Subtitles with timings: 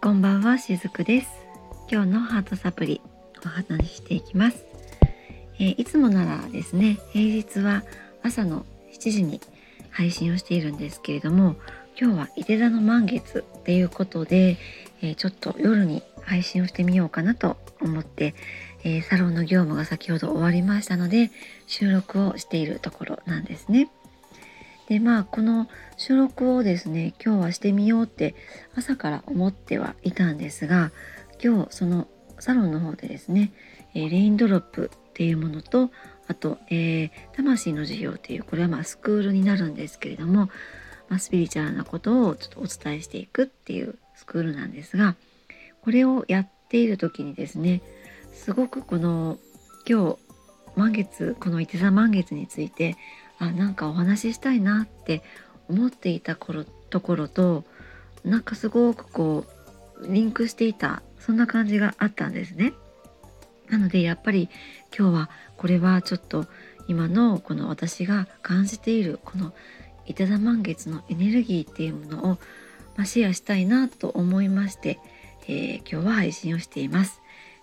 [0.00, 1.28] こんばんはしずくです
[1.90, 3.00] 今日のハートサプリ
[3.44, 4.64] お話ししていきます、
[5.58, 7.82] えー、いつもならですね平日は
[8.22, 9.40] 朝の7時に
[9.90, 11.56] 配信をしているんですけれども
[12.00, 14.56] 今日は伊手座の満月っていうことで、
[15.02, 18.36] えー、ちょっと夜に配信をしてみようかなと思って、
[18.84, 21.32] えー、サロンの業務が先ほど終わりましたので
[21.66, 23.90] 収録をしているところなんですね。
[24.88, 25.68] でまあこの
[25.98, 28.34] 収録をですね今日はしてみようって
[28.74, 30.90] 朝から思ってはいたんですが
[31.42, 32.08] 今日その
[32.38, 33.52] サロンの方でですね、
[33.94, 35.90] えー、レインドロップっていうものと
[36.26, 40.48] あと、えー、魂の授業っていうこれはまあスクールになるんですけれども、
[41.08, 45.16] まあ、スピリチュアルなことをちょっとお伝えしていくっていうスクールなんですが
[45.82, 47.82] これをやっている時にですね
[48.32, 49.38] すごくこの
[49.86, 50.27] 今日
[50.78, 52.96] 満月この伊手座満月について
[53.38, 55.22] あなんかお話ししたいなって
[55.68, 57.64] 思っていた頃ところと
[58.24, 59.44] なんかすごくこ
[60.00, 62.72] うリンクしていたそんな感じがあったんですね。
[63.68, 64.48] なのでやっぱり
[64.96, 66.46] 今日はこれはちょっと
[66.86, 69.52] 今のこの私が感じているこの
[70.06, 72.38] いただ満月のエネルギーっていうものを、
[72.96, 74.98] ま、シェアしたいなと思いまして、
[75.42, 77.20] えー、今日は配信をしています。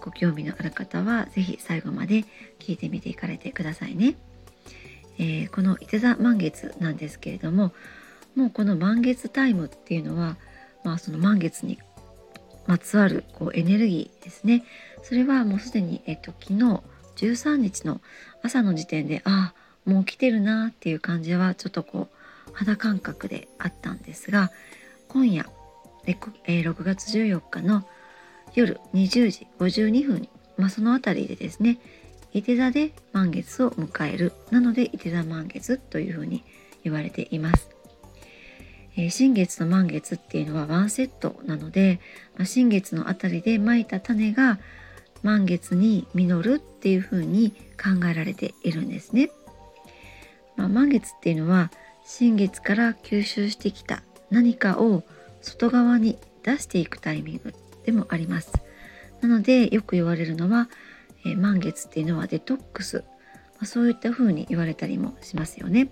[0.00, 2.24] ご興味のある方は是非最後まで
[2.58, 4.16] 聞いてみていかれてくださいね。
[5.18, 7.72] えー、この伊手座満月なんですけれども
[8.36, 10.36] もうこの満月タイムっていうのは、
[10.84, 11.78] まあ、その満月に
[12.66, 14.64] まつわるこうエネルギーですね
[15.02, 16.82] それはもうすでに、えっと、昨日
[17.16, 18.00] 13日の
[18.42, 19.54] 朝の時点であ
[19.86, 24.52] あもう来てるなっていう感じはちょっとこう肌感覚であったんですが
[25.08, 25.46] 今夜、
[26.04, 27.84] え、6月14日の
[28.54, 31.78] 夜20時52分に、まあ、その辺りでですね
[32.32, 36.44] 伊手座で満月を迎えるなので伊手座満月というふうに
[36.84, 37.68] 言われています。
[38.96, 42.00] え、新月と満月っていうのはワンセットなので、
[42.36, 44.58] ま、新月のあたりでまいた種が
[45.22, 49.30] 満月に実るっていうふうに考えられているんですね。
[50.56, 51.70] まあ、満月っていうのは
[52.04, 55.04] 新月から吸収してきた何かを
[55.40, 57.54] 外側に出していくタイミング
[57.88, 58.52] でもあります。
[59.20, 60.68] なのでよく言われるのは
[61.24, 63.04] えー、満月っていうのはデトックス、
[63.54, 65.90] まあ、そういった風に言われたりもしますよね。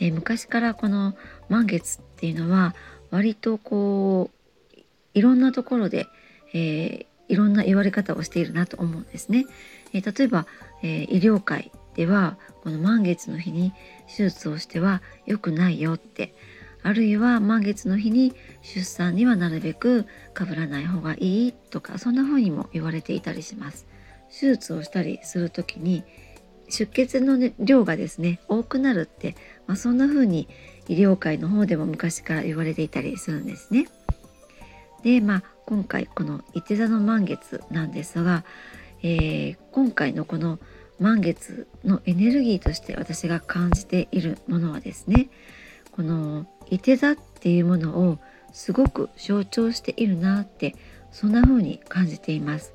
[0.00, 1.14] えー、昔からこの
[1.48, 2.74] 満月っていうのは
[3.10, 4.30] 割とこ
[4.74, 4.80] う
[5.14, 6.06] いろんなところで、
[6.54, 9.46] えー、いろんな言われ方をしているなと思うんですね。
[9.92, 10.46] えー、例えば、
[10.82, 13.72] え医療界ではこの満月の日に
[14.08, 16.34] 手術をしては良くないよって
[16.82, 23.86] あるいは満月の日に出産にはなるべくかぶらない方がいいとかそんな風にも言われていたりします。
[24.28, 26.04] 手術をしたりする時に
[26.68, 30.48] 出血の、ね、量がですね多くなるって、まあ、そんな風に
[30.88, 33.86] 医療界の方でも昔から言われていたりするんですね。
[35.02, 38.44] でまあ今回この伊手座の満月なんですが、
[39.02, 40.58] えー、今回のこの
[40.98, 45.28] 満月のエネルギーとして私が感じているものはですね
[45.90, 48.18] このいて座っていうものを
[48.52, 50.74] すごく象徴しているなって
[51.10, 52.72] そんな風に感じています。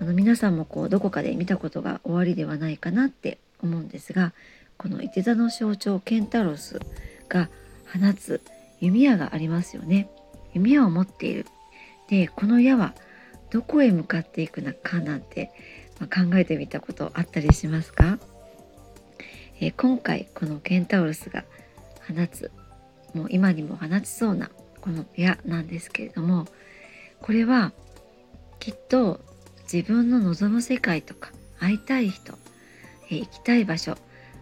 [0.00, 4.32] あの皆さんもこうどこかで見たことが終わりではないかなって思うんですが
[4.76, 6.80] このいて座の象徴ケンタロス
[7.28, 7.48] が
[7.92, 8.40] 放つ
[8.80, 10.10] 弓矢がありますよね。
[10.52, 11.46] 弓矢を持っている。
[12.08, 12.94] でこの矢は
[13.50, 15.52] どこへ向かっていくのかなんて、
[16.00, 18.18] まあ、考えてみたことあったりしますか、
[19.60, 21.44] えー、今回このケンタウロスが
[22.08, 22.50] 放つ
[23.14, 24.50] もう今にも放ちそうな
[24.80, 26.46] この矢なんですけれども
[27.20, 27.72] これは
[28.58, 29.20] きっと
[29.72, 32.34] 自分の望む世界とか会いたい人、
[33.08, 33.96] え行きたい場所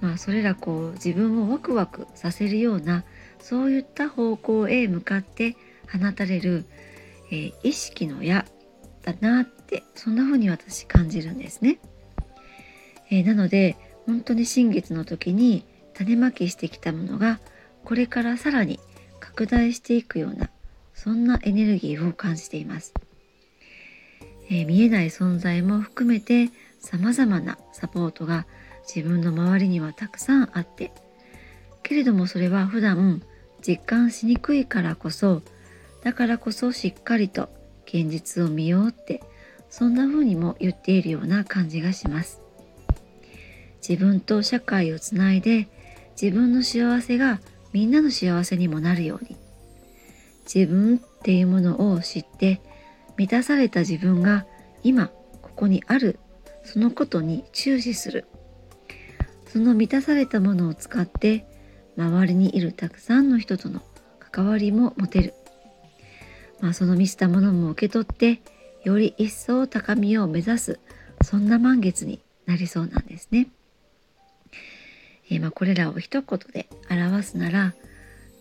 [0.00, 3.04] まあそれらこう自分をワクワクさせるような
[3.38, 5.56] そういった方向へ向かって
[5.92, 6.64] 放たれる、
[7.30, 8.46] えー、意識の矢
[9.02, 11.78] だなってそんな風に私感じるんですね。
[13.10, 15.64] えー、なので本当に新月の時に
[15.94, 17.40] 種まきしてきたものが
[17.84, 18.80] これからさらに
[19.20, 20.50] 拡大していくような
[20.94, 22.94] そんなエネルギーを感じています、
[24.50, 26.50] えー、見えない存在も含めて
[26.80, 28.46] 様々なサポートが
[28.86, 30.92] 自分の周りにはたくさんあって
[31.82, 33.22] けれどもそれは普段
[33.66, 35.42] 実感しにくいからこそ
[36.02, 37.48] だからこそしっかりと
[37.86, 39.22] 現実を見ようって
[39.70, 42.42] そんな風にも言っているような感じがします。
[43.86, 45.68] 自分と社会をつないで
[46.20, 47.40] 自分の幸せが
[47.72, 49.36] みんなの幸せにもなるように。
[50.44, 52.60] 自分っていうものを知って
[53.16, 54.46] 満たされた自分が
[54.82, 55.08] 今
[55.40, 56.18] ここにある。
[56.64, 58.26] そのことに注視する。
[59.46, 61.46] その満たされたものを使って
[61.96, 63.82] 周りにいるたくさんの人との
[64.18, 65.34] 関わりも持てる。
[66.60, 68.40] まあ、その見せたものも受け取って
[68.84, 70.80] より一層高みを目指す
[71.22, 73.48] そんな満月になりそうなんですね。
[75.34, 77.74] え、まあこれらを一言で表すなら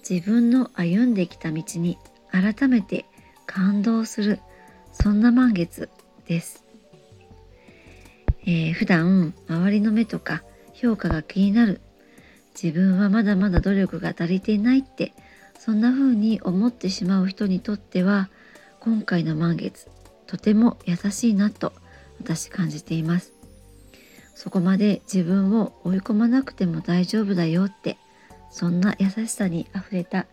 [0.07, 1.97] 自分の歩んできた道に
[2.31, 3.05] 改めて
[3.45, 4.39] 感動する
[4.93, 5.89] そんな満月
[6.27, 6.65] です。
[8.43, 10.43] えー、普段周りの目とか
[10.73, 11.79] 評価が気になる
[12.61, 15.13] 自分はまだまだ努力が足りていないって
[15.59, 18.29] そんな風に思ってしまう人にとっては
[18.79, 19.87] 今回の満月
[20.25, 21.71] とても優しいなと
[22.19, 23.33] 私感じています
[24.35, 27.97] そこまで自分を追い込まなくても大丈夫だよって
[28.49, 30.25] そんな優しさにあふれた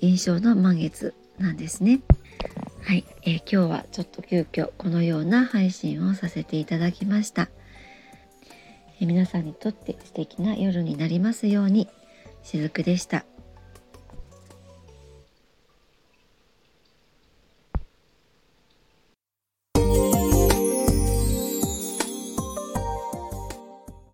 [0.00, 2.00] 印象の満月なんですね。
[2.82, 7.48] はい、えー、今日はちょっと急遽このような配信をさせていただきました、
[9.00, 11.88] えー、皆さんにとって素敵な夜になりますように。
[12.46, 13.26] しずくでした。